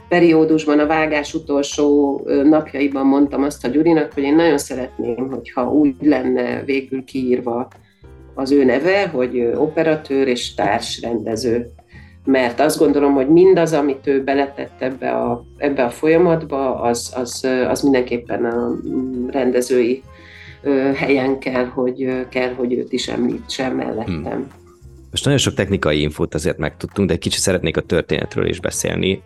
periódusban, 0.09 0.79
a 0.79 0.87
vágás 0.87 1.35
utolsó 1.35 2.21
napjaiban 2.45 3.07
mondtam 3.07 3.43
azt 3.43 3.65
a 3.65 3.69
Gyurinak, 3.69 4.13
hogy 4.13 4.23
én 4.23 4.35
nagyon 4.35 4.59
szeretném, 4.59 5.29
hogyha 5.31 5.73
úgy 5.73 5.95
lenne 6.01 6.63
végül 6.65 7.05
kiírva 7.05 7.69
az 8.35 8.51
ő 8.51 8.65
neve, 8.65 9.09
hogy 9.09 9.51
operatőr 9.55 10.29
és 10.29 10.55
társrendező. 10.55 11.71
Mert 12.25 12.61
azt 12.61 12.79
gondolom, 12.79 13.13
hogy 13.13 13.29
mindaz, 13.29 13.73
amit 13.73 14.07
ő 14.07 14.23
beletett 14.23 14.83
ebbe 14.83 15.11
a, 15.11 15.45
ebbe 15.57 15.85
a 15.85 15.91
folyamatba, 15.91 16.81
az, 16.81 17.13
az, 17.17 17.49
az 17.69 17.83
mindenképpen 17.83 18.45
a 18.45 18.79
mm, 18.89 19.29
rendezői 19.29 20.03
helyen 20.95 21.39
kell, 21.39 21.65
hogy, 21.65 22.27
kell, 22.29 22.55
hogy 22.55 22.73
őt 22.73 22.93
is 22.93 23.09
említsem 23.09 23.77
mellettem. 23.77 24.23
Hmm. 24.23 24.47
Most 25.11 25.25
nagyon 25.25 25.41
sok 25.41 25.55
technikai 25.55 26.01
infót 26.01 26.35
azért 26.35 26.59
megtudtunk, 26.59 27.09
de 27.09 27.17
kicsit 27.17 27.41
szeretnék 27.41 27.77
a 27.77 27.81
történetről 27.81 28.49
is 28.49 28.61
beszélni 28.61 29.23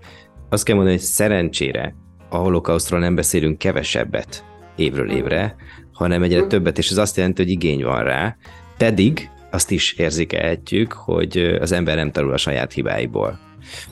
azt 0.48 0.64
kell 0.64 0.74
mondani, 0.74 0.96
hogy 0.96 1.06
szerencsére 1.06 1.94
a 2.28 2.36
holokausztról 2.36 3.00
nem 3.00 3.14
beszélünk 3.14 3.58
kevesebbet 3.58 4.44
évről 4.76 5.10
évre, 5.10 5.56
hanem 5.92 6.22
egyre 6.22 6.46
többet, 6.46 6.78
és 6.78 6.90
ez 6.90 6.96
azt 6.96 7.16
jelenti, 7.16 7.42
hogy 7.42 7.50
igény 7.50 7.84
van 7.84 8.04
rá, 8.04 8.36
pedig 8.76 9.30
azt 9.50 9.70
is 9.70 9.92
érzékelhetjük, 9.92 10.92
hogy 10.92 11.36
az 11.60 11.72
ember 11.72 11.96
nem 11.96 12.10
tanul 12.10 12.32
a 12.32 12.36
saját 12.36 12.72
hibáiból. 12.72 13.38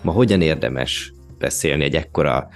Ma 0.03 0.13
hogyan 0.13 0.41
érdemes 0.41 1.13
beszélni 1.39 1.85
egy 1.85 1.95
ekkora 1.95 2.49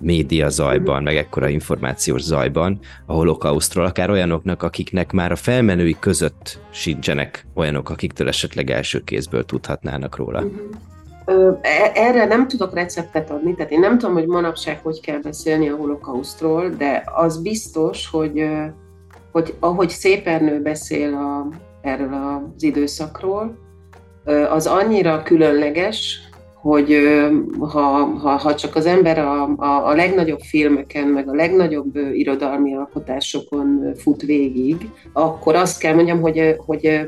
média 0.00 0.48
zajban, 0.48 1.02
meg 1.02 1.16
ekkora 1.16 1.48
információs 1.48 2.22
zajban 2.22 2.78
a 3.06 3.12
holokausztról, 3.12 3.84
akár 3.84 4.10
olyanoknak, 4.10 4.62
akiknek 4.62 5.12
már 5.12 5.32
a 5.32 5.36
felmenői 5.36 5.96
között 6.00 6.60
sincsenek 6.70 7.46
olyanok, 7.54 7.90
akiktől 7.90 8.28
esetleg 8.28 8.70
első 8.70 9.00
kézből 9.04 9.44
tudhatnának 9.44 10.16
róla. 10.16 10.44
E, 11.26 11.90
erre 11.94 12.24
nem 12.24 12.48
tudok 12.48 12.74
receptet 12.74 13.30
adni, 13.30 13.54
tehát 13.54 13.72
én 13.72 13.80
nem 13.80 13.98
tudom, 13.98 14.14
hogy 14.14 14.26
manapság 14.26 14.80
hogy 14.82 15.00
kell 15.00 15.18
beszélni 15.18 15.68
a 15.68 15.76
holokausztról, 15.76 16.68
de 16.68 17.04
az 17.14 17.42
biztos, 17.42 18.08
hogy, 18.10 18.48
hogy 19.32 19.54
ahogy 19.60 19.88
Szépernő 19.88 20.62
beszél 20.62 21.14
a, 21.14 21.48
erről 21.80 22.12
az 22.12 22.62
időszakról, 22.62 23.58
az 24.50 24.66
annyira 24.66 25.22
különleges, 25.22 26.20
hogy 26.54 26.98
ha, 27.58 28.04
ha, 28.04 28.30
ha 28.30 28.54
csak 28.54 28.76
az 28.76 28.86
ember 28.86 29.18
a, 29.18 29.42
a, 29.56 29.86
a 29.86 29.94
legnagyobb 29.94 30.40
filmeken, 30.40 31.08
meg 31.08 31.28
a 31.28 31.34
legnagyobb 31.34 31.96
irodalmi 32.12 32.74
alkotásokon 32.74 33.94
fut 33.96 34.22
végig, 34.22 34.90
akkor 35.12 35.54
azt 35.54 35.80
kell 35.80 35.94
mondjam, 35.94 36.20
hogy, 36.20 36.56
hogy 36.66 37.06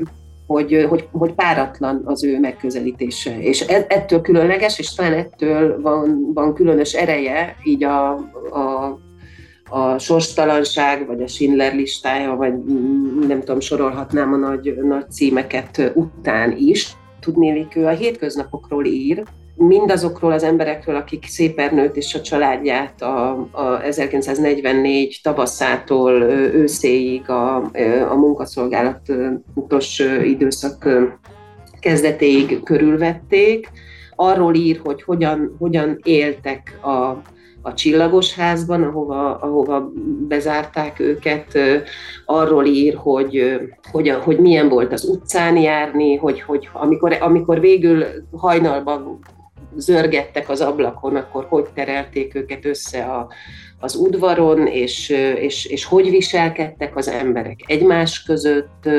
hogy, 0.49 0.85
hogy, 0.89 1.07
hogy 1.11 1.33
páratlan 1.33 2.01
az 2.05 2.23
ő 2.23 2.39
megközelítése. 2.39 3.41
És 3.41 3.61
e, 3.61 3.85
ettől 3.89 4.21
különleges, 4.21 4.79
és 4.79 4.93
talán 4.93 5.13
ettől 5.13 5.81
van, 5.81 6.31
van 6.33 6.53
különös 6.53 6.93
ereje 6.93 7.55
így 7.63 7.83
a, 7.83 8.11
a, 8.51 8.99
a 9.69 9.97
sorstalanság, 9.97 11.07
vagy 11.07 11.21
a 11.21 11.27
Schindler 11.27 11.75
listája, 11.75 12.35
vagy 12.35 12.53
nem 13.27 13.39
tudom, 13.39 13.59
sorolhatnám 13.59 14.33
a 14.33 14.37
nagy, 14.37 14.73
nagy 14.83 15.11
címeket 15.11 15.91
után 15.95 16.57
is. 16.57 16.95
Tudnélik, 17.19 17.75
ő 17.75 17.85
a 17.85 17.89
hétköznapokról 17.89 18.85
ír, 18.85 19.23
mindazokról 19.59 20.31
az 20.31 20.43
emberekről, 20.43 20.95
akik 20.95 21.25
Szépernőt 21.27 21.95
és 21.95 22.15
a 22.15 22.21
családját 22.21 23.01
a, 23.01 23.47
a 23.51 23.81
1944 23.83 25.19
tavaszától 25.23 26.11
őszéig 26.53 27.29
a, 27.29 27.55
a 28.09 28.15
munkaszolgálatos 28.15 29.99
időszak 30.23 30.89
kezdetéig 31.79 32.63
körülvették. 32.63 33.69
Arról 34.15 34.55
ír, 34.55 34.81
hogy 34.83 35.03
hogyan, 35.03 35.55
hogyan 35.59 35.99
éltek 36.03 36.79
a, 36.81 37.21
a 37.61 37.73
csillagos 37.73 38.35
házban, 38.35 38.83
ahova, 38.83 39.35
ahova 39.35 39.91
bezárták 40.27 40.99
őket, 40.99 41.57
arról 42.25 42.65
ír, 42.65 42.95
hogy, 42.95 43.59
hogy, 43.91 44.09
hogy 44.09 44.39
milyen 44.39 44.69
volt 44.69 44.93
az 44.93 45.05
utcán 45.05 45.57
járni, 45.57 46.15
hogy, 46.15 46.41
hogy 46.41 46.69
amikor, 46.73 47.17
amikor 47.19 47.59
végül 47.59 48.03
hajnalban 48.31 49.19
zörgettek 49.77 50.49
az 50.49 50.61
ablakon, 50.61 51.15
akkor 51.15 51.45
hogy 51.49 51.65
terelték 51.73 52.35
őket 52.35 52.65
össze 52.65 53.03
a, 53.03 53.27
az 53.79 53.95
udvaron, 53.95 54.67
és, 54.67 55.09
és, 55.35 55.65
és 55.65 55.85
hogy 55.85 56.09
viselkedtek 56.09 56.95
az 56.95 57.07
emberek 57.07 57.59
egymás 57.67 58.23
között. 58.23 58.89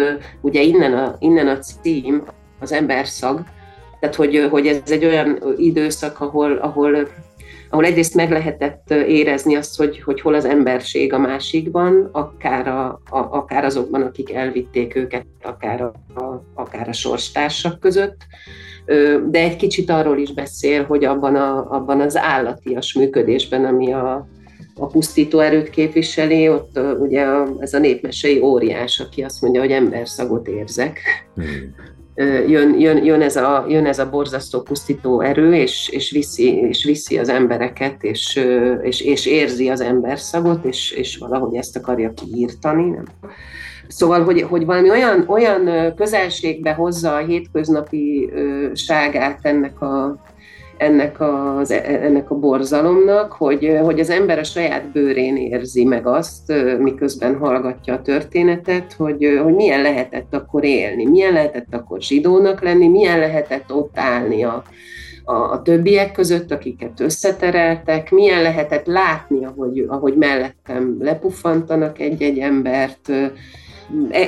Ugye 0.40 0.62
innen 0.62 0.92
a, 0.92 1.16
innen 1.18 1.48
a 1.48 1.58
cím, 1.58 2.24
az 2.60 2.72
emberszag, 2.72 3.42
tehát 4.00 4.14
hogy, 4.14 4.46
hogy 4.50 4.66
ez 4.66 4.90
egy 4.90 5.04
olyan 5.04 5.42
időszak, 5.56 6.20
ahol, 6.20 6.56
ahol 6.56 7.08
ahol 7.72 7.84
egyrészt 7.84 8.14
meg 8.14 8.30
lehetett 8.30 8.90
érezni 8.90 9.56
azt, 9.56 9.76
hogy, 9.76 10.00
hogy 10.00 10.20
hol 10.20 10.34
az 10.34 10.44
emberség 10.44 11.12
a 11.12 11.18
másikban, 11.18 12.08
akár, 12.12 12.68
a, 12.68 13.00
a, 13.10 13.18
akár 13.18 13.64
azokban, 13.64 14.02
akik 14.02 14.32
elvitték 14.32 14.94
őket, 14.94 15.26
akár 15.42 15.80
a, 15.80 15.92
a, 16.20 16.42
akár 16.54 16.88
a 16.88 16.92
sorstársak 16.92 17.80
között, 17.80 18.16
de 19.30 19.38
egy 19.38 19.56
kicsit 19.56 19.90
arról 19.90 20.18
is 20.18 20.32
beszél, 20.32 20.84
hogy 20.84 21.04
abban, 21.04 21.34
a, 21.34 21.70
abban 21.70 22.00
az 22.00 22.16
állatias 22.16 22.94
működésben, 22.94 23.64
ami 23.64 23.92
a, 23.92 24.28
a 24.74 24.86
pusztító 24.86 25.38
erőt 25.38 25.70
képviseli, 25.70 26.48
ott 26.48 26.80
ugye 26.98 27.26
ez 27.58 27.74
a 27.74 27.78
népmesei 27.78 28.40
óriás, 28.40 29.00
aki 29.00 29.22
azt 29.22 29.42
mondja, 29.42 29.60
hogy 29.60 29.72
emberszagot 29.72 30.48
érzek. 30.48 30.98
Hmm 31.34 31.74
jön, 32.46 32.80
jön, 32.80 33.04
jön, 33.04 33.22
ez 33.22 33.36
a, 33.36 33.66
jön 33.68 33.86
ez 33.86 33.98
a 33.98 34.10
borzasztó 34.10 34.60
pusztító 34.60 35.20
erő, 35.20 35.54
és, 35.54 35.88
és, 35.88 36.10
viszi, 36.10 36.56
és 36.56 36.84
viszi 36.84 37.18
az 37.18 37.28
embereket, 37.28 38.02
és, 38.02 38.40
és, 38.82 39.00
és 39.00 39.26
érzi 39.26 39.68
az 39.68 39.80
emberszagot, 39.80 40.64
és, 40.64 40.90
és 40.90 41.16
valahogy 41.16 41.56
ezt 41.56 41.76
akarja 41.76 42.12
kiírtani. 42.12 42.90
Nem? 42.90 43.04
Szóval, 43.90 44.24
hogy, 44.24 44.42
hogy 44.42 44.64
valami 44.64 44.90
olyan, 44.90 45.24
olyan 45.26 45.94
közelségbe 45.94 46.72
hozza 46.72 47.14
a 47.14 47.24
hétköznapi 47.26 48.30
ságát 48.74 49.38
ennek 49.42 49.80
a, 49.80 50.16
ennek, 50.76 51.20
az, 51.20 51.70
ennek 51.70 52.30
a 52.30 52.34
borzalomnak, 52.34 53.32
hogy, 53.32 53.78
hogy 53.82 54.00
az 54.00 54.10
ember 54.10 54.38
a 54.38 54.44
saját 54.44 54.92
bőrén 54.92 55.36
érzi 55.36 55.84
meg 55.84 56.06
azt, 56.06 56.52
miközben 56.78 57.38
hallgatja 57.38 57.94
a 57.94 58.02
történetet, 58.02 58.92
hogy, 58.92 59.40
hogy 59.42 59.54
milyen 59.54 59.82
lehetett 59.82 60.34
akkor 60.34 60.64
élni, 60.64 61.06
milyen 61.06 61.32
lehetett 61.32 61.74
akkor 61.74 62.00
zsidónak 62.00 62.62
lenni, 62.62 62.88
milyen 62.88 63.18
lehetett 63.18 63.72
ott 63.72 63.98
állni 63.98 64.42
a, 64.44 64.62
a, 65.24 65.34
a 65.34 65.62
többiek 65.62 66.12
között, 66.12 66.52
akiket 66.52 67.00
összetereltek, 67.00 68.10
milyen 68.10 68.42
lehetett 68.42 68.86
látni, 68.86 69.44
ahogy, 69.44 69.84
ahogy 69.88 70.14
mellettem 70.14 70.96
lepuffantanak 71.00 71.98
egy-egy 71.98 72.38
embert, 72.38 73.08
E, 73.08 73.32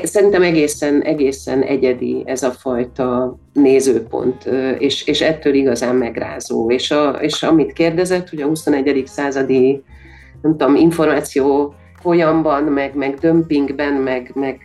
szerintem 0.02 0.42
egészen, 0.42 1.02
egészen 1.02 1.62
egyedi 1.62 2.22
ez 2.24 2.42
a 2.42 2.50
fajta 2.50 3.38
nézőpont, 3.52 4.44
és, 4.78 5.06
és 5.06 5.20
ettől 5.20 5.54
igazán 5.54 5.96
megrázó. 5.96 6.70
És, 6.70 6.90
a, 6.90 7.10
és 7.10 7.42
amit 7.42 7.72
kérdezett, 7.72 8.28
hogy 8.28 8.40
a 8.40 8.46
21. 8.46 9.02
századi 9.06 9.82
nem 10.42 10.56
tudom, 10.56 10.74
információ 10.74 11.74
folyamban, 12.00 12.62
meg, 12.62 12.94
meg 12.94 13.14
dömpingben, 13.14 13.92
meg, 13.92 14.30
meg 14.34 14.62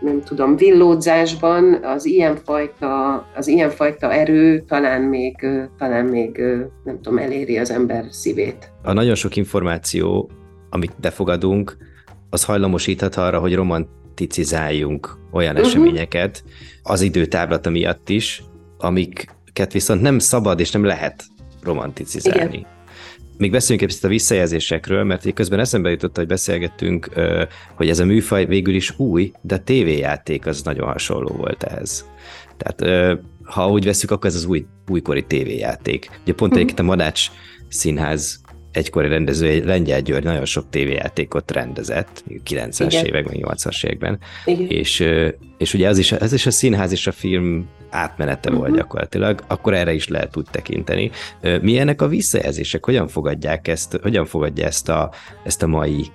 nem 0.00 0.22
tudom, 0.24 0.56
villódzásban 0.56 1.78
az 1.82 2.04
ilyenfajta, 2.04 3.14
az 3.34 3.46
ilyenfajta 3.46 4.12
erő 4.12 4.64
talán 4.68 5.02
még, 5.02 5.46
talán 5.78 6.04
még 6.04 6.42
nem 6.84 7.00
tudom, 7.02 7.18
eléri 7.18 7.58
az 7.58 7.70
ember 7.70 8.04
szívét. 8.10 8.72
A 8.82 8.92
nagyon 8.92 9.14
sok 9.14 9.36
információ, 9.36 10.30
amit 10.70 10.92
befogadunk, 11.00 11.76
az 12.30 12.44
hajlamosíthat 12.44 13.16
arra, 13.16 13.38
hogy 13.38 13.54
romant 13.54 13.88
romantizáljunk 14.16 15.18
olyan 15.32 15.54
uh-huh. 15.54 15.68
eseményeket 15.68 16.44
az 16.82 17.00
időtáblata 17.00 17.70
miatt 17.70 18.08
is, 18.08 18.42
amiket 18.78 19.72
viszont 19.72 20.00
nem 20.00 20.18
szabad 20.18 20.60
és 20.60 20.70
nem 20.70 20.84
lehet 20.84 21.24
romanticizálni. 21.62 22.56
Igen. 22.56 22.70
Még 23.38 23.50
beszéljünk 23.50 23.90
egy 23.90 23.98
a 24.02 24.08
visszajelzésekről, 24.08 25.04
mert 25.04 25.32
közben 25.32 25.58
eszembe 25.58 25.90
jutott, 25.90 26.16
hogy 26.16 26.26
beszélgettünk, 26.26 27.08
hogy 27.74 27.88
ez 27.88 27.98
a 27.98 28.04
műfaj 28.04 28.46
végül 28.46 28.74
is 28.74 28.98
új, 28.98 29.32
de 29.40 29.54
a 29.54 29.62
tévéjáték 29.62 30.46
az 30.46 30.62
nagyon 30.62 30.86
hasonló 30.86 31.34
volt 31.36 31.62
ehhez. 31.62 32.06
Tehát 32.56 33.10
ha 33.44 33.70
úgy 33.70 33.84
veszük, 33.84 34.10
akkor 34.10 34.26
ez 34.30 34.34
az 34.34 34.44
új, 34.44 34.66
újkori 34.88 35.24
tévéjáték. 35.24 36.10
Ugye 36.22 36.34
pont 36.34 36.52
uh-huh. 36.56 36.70
a 36.76 36.82
Madács 36.82 37.30
Színház 37.68 38.40
egykori 38.72 39.08
rendező, 39.08 39.64
Lengyel 39.64 40.00
György 40.00 40.24
nagyon 40.24 40.44
sok 40.44 40.64
tévéjátékot 40.70 41.50
rendezett, 41.50 42.24
90-es 42.50 43.04
évek, 43.04 43.24
meg 43.24 43.36
80-as 43.40 43.84
években, 43.84 44.18
Igen. 44.44 44.66
és, 44.68 45.04
és 45.58 45.74
ugye 45.74 45.88
ez 45.88 45.98
is, 45.98 46.12
ez 46.12 46.32
is 46.32 46.46
a 46.46 46.50
színház 46.50 46.92
és 46.92 47.06
a 47.06 47.12
film 47.12 47.68
átmenete 47.90 48.48
uh-huh. 48.48 48.56
volt 48.56 48.70
mhm. 48.70 48.78
gyakorlatilag, 48.78 49.42
akkor 49.46 49.74
erre 49.74 49.92
is 49.92 50.08
lehet 50.08 50.36
úgy 50.36 50.46
tekinteni. 50.50 51.10
Milyenek 51.60 52.02
a 52.02 52.08
visszajelzések? 52.08 52.84
Hogyan 52.84 53.08
fogadják 53.08 53.68
ezt, 53.68 53.98
hogyan 54.02 54.26
fogadja 54.26 54.66
ezt 54.66 54.88
a, 54.88 55.10
ezt 55.44 55.62
a 55.62 55.66
mai 55.66 56.06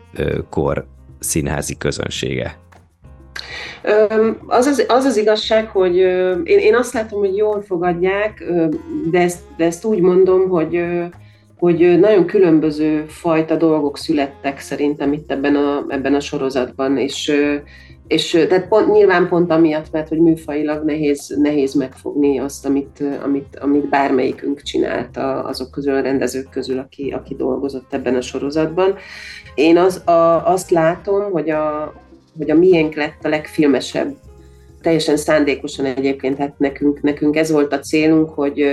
kor 0.49 0.85
színházi 1.19 1.77
közönsége? 1.77 2.57
Az 4.47 4.65
az, 4.65 4.85
az 4.87 5.05
az 5.05 5.17
igazság, 5.17 5.67
hogy 5.67 5.95
én, 6.43 6.59
én 6.59 6.75
azt 6.75 6.93
látom, 6.93 7.19
hogy 7.19 7.35
jól 7.35 7.61
fogadják, 7.61 8.43
de 9.11 9.19
ezt, 9.19 9.39
de 9.57 9.65
ezt 9.65 9.85
úgy 9.85 9.99
mondom, 9.99 10.49
hogy 10.49 10.83
hogy 11.57 11.99
nagyon 11.99 12.25
különböző 12.25 13.05
fajta 13.07 13.55
dolgok 13.55 13.97
születtek 13.97 14.59
szerintem 14.59 15.13
itt 15.13 15.31
ebben 15.31 15.55
a, 15.55 15.85
ebben 15.87 16.13
a 16.13 16.19
sorozatban, 16.19 16.97
és, 16.97 17.31
és 18.07 18.45
tehát 18.49 18.67
pont, 18.67 18.91
nyilván 18.91 19.27
pont 19.27 19.51
amiatt, 19.51 19.91
mert 19.91 20.07
hogy 20.07 20.19
műfajilag 20.19 20.83
nehéz, 20.85 21.35
nehéz 21.41 21.73
megfogni 21.73 22.39
azt, 22.39 22.65
amit, 22.65 23.03
amit, 23.23 23.57
amit 23.61 23.89
bármelyikünk 23.89 24.61
csinált 24.61 25.17
azok 25.43 25.71
közül, 25.71 25.93
a 25.93 26.01
rendezők 26.01 26.49
közül, 26.49 26.79
aki, 26.79 27.11
aki 27.11 27.35
dolgozott 27.35 27.93
ebben 27.93 28.15
a 28.15 28.21
sorozatban. 28.21 28.95
Én 29.55 29.77
az, 29.77 30.07
a, 30.07 30.47
azt 30.47 30.69
látom, 30.69 31.31
hogy 31.31 31.49
a, 31.49 31.93
hogy 32.37 32.49
a 32.49 32.55
miénk 32.55 32.95
lett 32.95 33.23
a 33.23 33.29
legfilmesebb 33.29 34.15
teljesen 34.81 35.17
szándékosan 35.17 35.85
egyébként, 35.85 36.37
hát 36.37 36.53
nekünk, 36.57 37.01
nekünk 37.01 37.35
ez 37.35 37.51
volt 37.51 37.73
a 37.73 37.79
célunk, 37.79 38.29
hogy, 38.29 38.65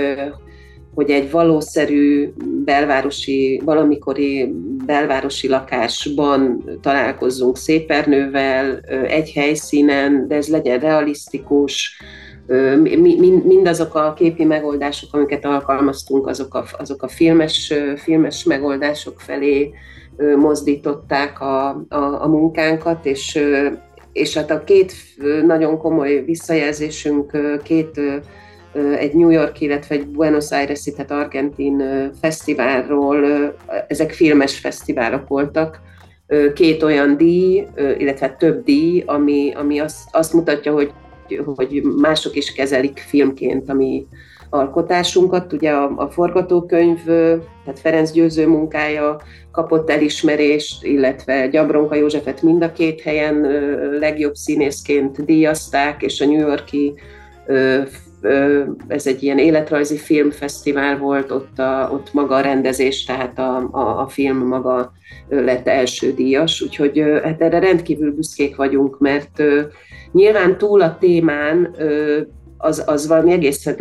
hogy 0.95 1.09
egy 1.09 1.31
valószerű 1.31 2.33
belvárosi, 2.65 3.61
valamikori 3.65 4.53
belvárosi 4.85 5.47
lakásban 5.47 6.63
találkozzunk 6.81 7.57
szépernővel, 7.57 8.79
egy 9.07 9.31
helyszínen, 9.31 10.27
de 10.27 10.35
ez 10.35 10.47
legyen 10.47 10.79
realisztikus, 10.79 12.01
mindazok 13.43 13.95
a 13.95 14.13
képi 14.13 14.43
megoldások, 14.43 15.13
amiket 15.13 15.45
alkalmaztunk, 15.45 16.27
azok 16.27 16.53
a, 16.53 16.65
azok 16.77 17.03
a 17.03 17.07
filmes, 17.07 17.73
filmes 17.95 18.43
megoldások 18.43 19.19
felé 19.19 19.73
mozdították 20.37 21.41
a, 21.41 21.67
a, 21.69 22.21
a 22.21 22.27
munkánkat, 22.27 23.05
és, 23.05 23.39
és 24.13 24.33
hát 24.37 24.51
a 24.51 24.63
két 24.63 24.93
nagyon 25.45 25.77
komoly 25.77 26.23
visszajelzésünk, 26.25 27.37
két 27.63 28.01
egy 28.97 29.13
New 29.13 29.29
York, 29.29 29.61
illetve 29.61 29.95
egy 29.95 30.07
Buenos 30.07 30.51
Aires-i, 30.51 30.91
tehát 30.93 31.11
argentin 31.11 31.83
fesztiválról, 32.21 33.25
ezek 33.87 34.11
filmes 34.11 34.59
fesztiválok 34.59 35.27
voltak, 35.27 35.79
két 36.53 36.83
olyan 36.83 37.17
díj, 37.17 37.67
illetve 37.97 38.35
több 38.39 38.63
díj, 38.63 39.03
ami, 39.05 39.53
ami 39.55 39.79
azt, 39.79 40.07
azt 40.11 40.33
mutatja, 40.33 40.73
hogy, 40.73 40.91
hogy 41.45 41.81
mások 42.01 42.35
is 42.35 42.53
kezelik 42.53 42.97
filmként 43.07 43.69
a 43.69 43.73
mi 43.73 44.05
alkotásunkat. 44.49 45.53
Ugye 45.53 45.71
a, 45.71 45.93
a 45.95 46.09
forgatókönyv, 46.09 47.03
tehát 47.03 47.79
Ferenc 47.81 48.11
Győző 48.11 48.47
munkája 48.47 49.21
kapott 49.51 49.89
elismerést, 49.89 50.83
illetve 50.83 51.47
Gyabronka 51.47 51.95
Józsefet 51.95 52.41
mind 52.41 52.63
a 52.63 52.71
két 52.71 53.01
helyen 53.01 53.41
legjobb 53.99 54.35
színészként 54.35 55.25
díjazták, 55.25 56.01
és 56.01 56.21
a 56.21 56.25
New 56.25 56.47
Yorki 56.47 56.93
ez 58.87 59.07
egy 59.07 59.23
ilyen 59.23 59.37
életrajzi 59.37 59.97
filmfesztivál 59.97 60.97
volt, 60.97 61.31
ott, 61.31 61.59
a, 61.59 61.89
ott 61.93 62.13
maga 62.13 62.35
a 62.35 62.41
rendezés, 62.41 63.03
tehát 63.05 63.39
a, 63.39 63.69
a, 63.71 64.01
a 64.01 64.07
film 64.07 64.37
maga 64.37 64.91
lett 65.29 65.67
első 65.67 66.13
díjas, 66.13 66.61
úgyhogy 66.61 67.03
hát 67.23 67.41
erre 67.41 67.59
rendkívül 67.59 68.11
büszkék 68.11 68.55
vagyunk, 68.55 68.99
mert 68.99 69.43
nyilván 70.11 70.57
túl 70.57 70.81
a 70.81 70.97
témán 70.97 71.75
az, 72.57 72.83
az 72.85 73.07
valami 73.07 73.31
egészen, 73.31 73.75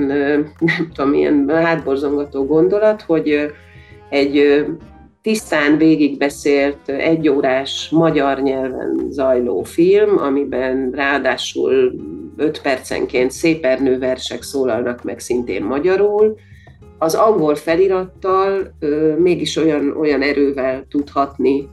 nem 0.58 0.90
tudom, 0.94 1.14
ilyen 1.14 1.48
hátborzongató 1.48 2.46
gondolat, 2.46 3.02
hogy 3.02 3.52
egy 4.08 4.64
tisztán 5.24 5.76
végigbeszélt 5.76 6.88
egyórás 6.88 7.88
magyar 7.90 8.42
nyelven 8.42 9.06
zajló 9.08 9.62
film, 9.62 10.18
amiben 10.18 10.90
ráadásul 10.94 11.94
öt 12.36 12.62
percenként 12.62 13.30
szépernő 13.30 13.98
versek 13.98 14.42
szólalnak 14.42 15.02
meg 15.02 15.18
szintén 15.18 15.62
magyarul, 15.62 16.36
az 16.98 17.14
angol 17.14 17.54
felirattal 17.54 18.74
ö, 18.80 19.14
mégis 19.18 19.56
olyan, 19.56 19.96
olyan 19.96 20.22
erővel 20.22 20.86
tudhatni 20.88 21.68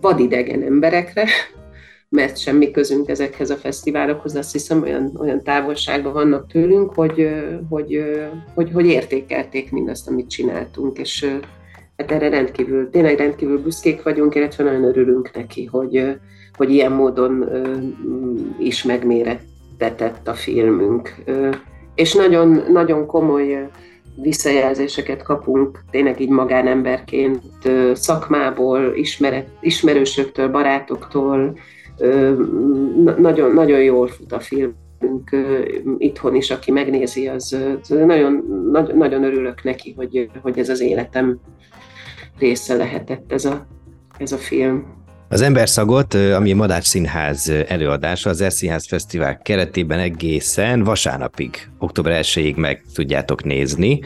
vadidegen 0.00 0.62
emberekre, 0.62 1.26
mert 2.08 2.38
semmi 2.38 2.70
közünk 2.70 3.08
ezekhez 3.08 3.50
a 3.50 3.56
fesztiválokhoz, 3.56 4.36
azt 4.36 4.52
hiszem 4.52 4.82
olyan, 4.82 5.16
olyan 5.18 5.42
távolságban 5.42 6.12
vannak 6.12 6.52
tőlünk, 6.52 6.94
hogy, 6.94 7.28
hogy, 7.68 8.04
hogy, 8.54 8.70
hogy 8.72 8.86
értékelték 8.86 9.70
mindazt, 9.70 10.08
amit 10.08 10.30
csináltunk, 10.30 10.98
és 10.98 11.26
hát 12.00 12.12
erre 12.12 12.28
rendkívül, 12.28 12.90
tényleg 12.90 13.18
rendkívül 13.18 13.62
büszkék 13.62 14.02
vagyunk, 14.02 14.34
illetve 14.34 14.64
nagyon 14.64 14.84
örülünk 14.84 15.30
neki, 15.34 15.64
hogy, 15.64 16.16
hogy 16.56 16.70
ilyen 16.70 16.92
módon 16.92 17.48
is 18.58 18.82
megmérettetett 18.82 20.28
a 20.28 20.34
filmünk. 20.34 21.14
És 21.94 22.14
nagyon, 22.14 22.62
nagyon 22.68 23.06
komoly 23.06 23.68
visszajelzéseket 24.22 25.22
kapunk, 25.22 25.84
tényleg 25.90 26.20
így 26.20 26.28
magánemberként, 26.28 27.42
szakmából, 27.92 28.92
ismeret, 28.94 29.48
ismerősöktől, 29.60 30.48
barátoktól, 30.48 31.58
nagyon, 33.16 33.54
nagyon 33.54 33.82
jól 33.82 34.08
fut 34.08 34.32
a 34.32 34.40
film 34.40 34.74
itthon 35.98 36.34
is, 36.34 36.50
aki 36.50 36.70
megnézi, 36.70 37.28
az, 37.28 37.56
nagyon, 37.88 38.44
nagyon 38.94 39.24
örülök 39.24 39.62
neki, 39.62 39.94
hogy, 39.96 40.30
hogy 40.42 40.58
ez 40.58 40.68
az 40.68 40.80
életem 40.80 41.40
része 42.40 42.74
lehetett 42.74 43.32
ez 43.32 43.44
a, 43.44 43.66
ez 44.18 44.32
a 44.32 44.38
film. 44.38 44.98
Az 45.28 45.40
Emberszagot, 45.40 46.14
ami 46.14 46.52
a 46.52 46.56
Madács 46.56 46.84
Színház 46.84 47.52
előadása, 47.68 48.30
az 48.30 48.40
Erszínház 48.40 48.86
Fesztivál 48.86 49.38
keretében 49.38 49.98
egészen 49.98 50.82
vasárnapig, 50.82 51.68
október 51.78 52.22
1-ig 52.24 52.56
meg 52.56 52.84
tudjátok 52.94 53.44
nézni 53.44 54.00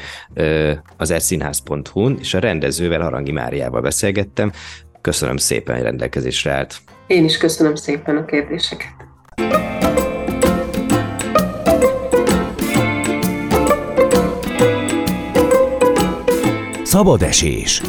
az 0.96 1.10
erszínház.hu-n, 1.10 2.16
és 2.20 2.34
a 2.34 2.38
rendezővel, 2.38 3.00
Harangi 3.00 3.32
Máriával 3.32 3.80
beszélgettem. 3.80 4.52
Köszönöm 5.00 5.36
szépen, 5.36 5.74
hogy 5.74 5.84
rendelkezésre 5.84 6.52
állt. 6.52 6.76
Én 7.06 7.24
is 7.24 7.38
köszönöm 7.38 7.74
szépen 7.74 8.16
a 8.16 8.24
kérdéseket. 8.24 8.92
Szabad 16.82 17.22
esés. 17.22 17.82